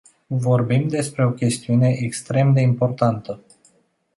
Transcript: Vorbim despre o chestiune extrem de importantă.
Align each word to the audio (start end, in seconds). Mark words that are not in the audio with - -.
Vorbim 0.45 0.87
despre 0.87 1.25
o 1.25 1.31
chestiune 1.31 1.89
extrem 1.99 2.53
de 2.53 2.61
importantă. 2.61 3.39